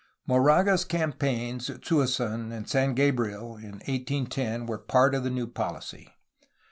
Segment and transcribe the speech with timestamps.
[0.25, 5.45] Moraga's campaigns at Suisun and San Gabriel in 1810 were a part of the new
[5.45, 6.09] policy.